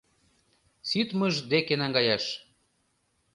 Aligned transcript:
Ситмыж 0.89 1.35
деке 1.51 1.73
наҥгаяш 1.81 2.25